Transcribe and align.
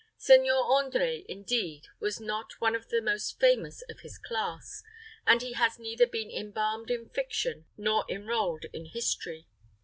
Seigneur 0.17 0.63
André, 0.63 1.23
indeed, 1.27 1.87
was 1.99 2.19
not 2.19 2.59
one 2.59 2.73
of 2.73 2.89
the 2.89 3.03
most 3.03 3.39
famous 3.39 3.83
of 3.83 3.99
his 3.99 4.17
class, 4.17 4.81
and 5.27 5.43
he 5.43 5.53
has 5.53 5.77
neither 5.77 6.07
been 6.07 6.31
embalmed 6.31 6.89
in 6.89 7.07
fiction 7.09 7.67
nor 7.77 8.03
enrolled 8.09 8.65
in 8.73 8.87
history. 8.87 9.45